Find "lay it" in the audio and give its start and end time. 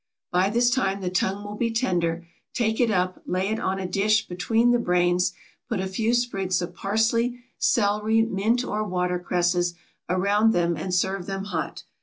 3.27-3.59